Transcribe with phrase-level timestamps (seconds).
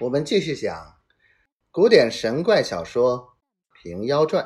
[0.00, 0.96] 我们继续讲
[1.70, 3.36] 古典神怪小说
[3.80, 4.44] 《平妖传》。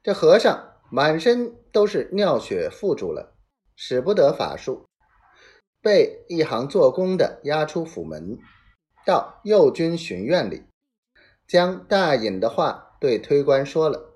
[0.00, 3.34] 这和尚满身都是尿血，附住了，
[3.74, 4.86] 使不得法术，
[5.82, 8.38] 被一行做工的押出府门，
[9.04, 10.62] 到右军巡院里，
[11.48, 14.14] 将大隐的话对推官说了。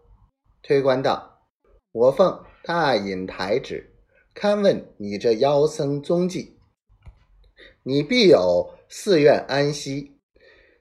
[0.62, 1.42] 推官道
[1.90, 3.92] ：“我奉大隐台旨，
[4.36, 6.60] 勘问你这妖僧踪迹，
[7.82, 10.18] 你必有。”寺院安息，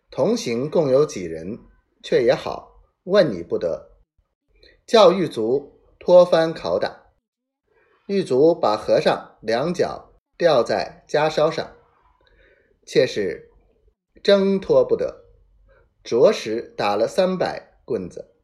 [0.10, 1.60] 同行共有几人？
[2.02, 3.98] 却也好，问你不得。
[4.86, 7.12] 叫狱卒脱翻拷打，
[8.06, 11.76] 狱卒把和尚两脚吊在枷梢上，
[12.86, 13.52] 却是
[14.24, 15.26] 挣脱不得，
[16.02, 18.36] 着实打了三百棍子，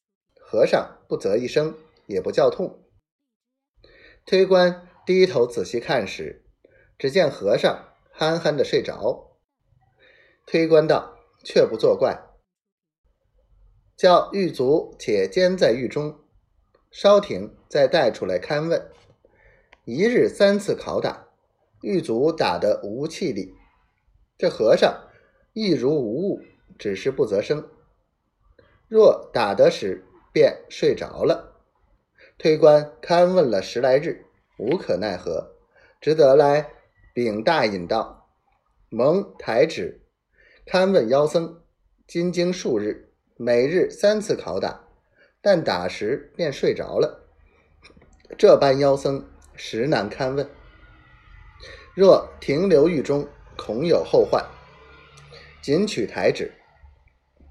[0.41, 1.77] 和尚不啧一声，
[2.07, 2.83] 也不叫痛。
[4.25, 6.43] 推官低头仔细看时，
[6.97, 9.32] 只见和尚憨憨的睡着。
[10.45, 12.21] 推官道：“却不作怪，
[13.95, 16.19] 叫狱卒且监在狱中，
[16.91, 18.91] 稍停再带出来勘问。
[19.85, 21.27] 一日三次拷打，
[21.81, 23.55] 狱卒打得无气力。
[24.37, 25.07] 这和尚
[25.53, 26.41] 亦如无物，
[26.77, 27.69] 只是不择声。
[28.89, 31.61] 若打得时，便睡着了。
[32.37, 34.25] 推官勘问了十来日，
[34.59, 35.55] 无可奈何，
[36.01, 36.69] 只得来
[37.13, 38.29] 禀大尹道：
[38.89, 40.01] 蒙台旨。”
[40.65, 41.61] 勘问妖僧，
[42.07, 44.87] 今经数日，每日三次拷打，
[45.41, 47.27] 但打时便睡着了。
[48.37, 50.49] 这般妖僧实难勘问。
[51.93, 54.43] 若停留狱中，恐有后患。
[55.61, 56.53] 仅取台旨。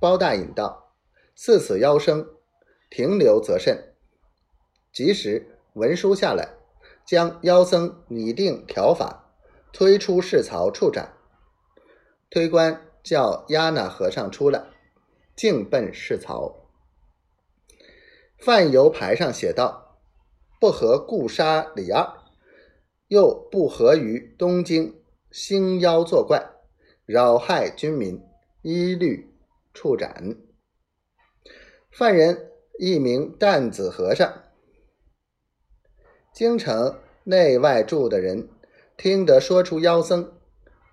[0.01, 0.95] 包大隐道
[1.37, 2.27] ：“似此妖僧
[2.91, 3.95] 停留则甚。”
[4.91, 6.55] 即时文书下来，
[7.05, 9.31] 将妖僧拟定条法，
[9.71, 11.13] 推出市曹处斩。
[12.31, 12.89] 推官。
[13.03, 14.64] 叫亚那和尚出来，
[15.34, 16.69] 径奔市曹。
[18.39, 19.98] 范游牌上写道
[20.61, 22.07] ：“不合故杀李二，
[23.08, 26.45] 又不合于东京兴妖作怪，
[27.05, 28.23] 扰害军民，
[28.62, 29.33] 一律
[29.73, 30.36] 处斩。”
[31.91, 34.42] 犯人一名担子和尚。
[36.33, 38.48] 京城内外住的人
[38.96, 40.33] 听得说出妖僧，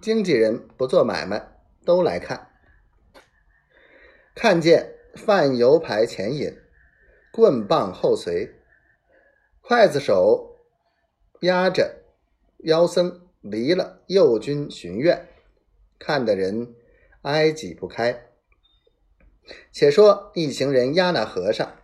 [0.01, 1.58] 经纪人不做买卖。
[1.85, 2.49] 都来看，
[4.35, 6.55] 看见范油牌前引，
[7.31, 8.53] 棍棒后随，
[9.63, 10.57] 刽子手
[11.41, 12.03] 压着
[12.59, 15.27] 妖僧离了右军巡院，
[15.97, 16.75] 看的人
[17.23, 18.27] 挨挤不开。
[19.71, 21.75] 且说一行人压那和尚，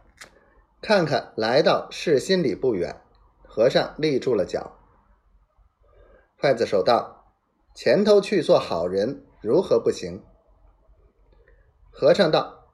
[0.82, 3.02] 看看来到市心里不远，
[3.44, 4.78] 和尚立住了脚。
[6.38, 7.34] 筷子手道
[7.74, 10.24] ：“前头去做好人。”如何不行？
[11.92, 12.66] 和尚道：“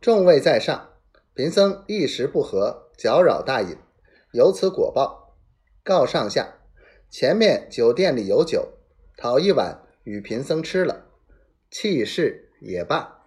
[0.00, 0.94] 众位在上，
[1.34, 3.76] 贫僧一时不和，搅扰大隐，
[4.32, 5.36] 由此果报。
[5.84, 6.54] 告上下，
[7.10, 8.78] 前面酒店里有酒，
[9.18, 11.04] 讨一碗与贫僧吃了，
[11.70, 13.18] 气势也罢。”